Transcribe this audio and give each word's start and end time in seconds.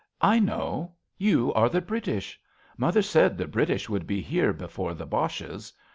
I 0.23 0.39
know. 0.39 0.93
You 1.19 1.53
are 1.53 1.69
the 1.69 1.79
British. 1.79 2.41
Mother 2.75 3.03
said 3.03 3.37
The 3.37 3.45
British 3.45 3.87
would 3.87 4.07
be 4.07 4.19
here 4.19 4.51
before 4.51 4.95
the 4.95 5.05
Boches. 5.05 5.71